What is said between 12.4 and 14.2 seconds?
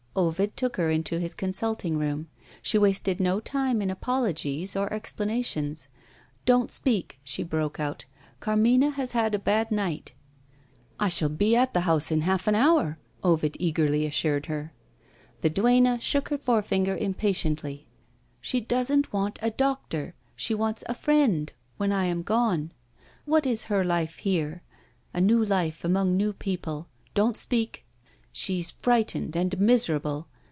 an hour!" Ovid eagerly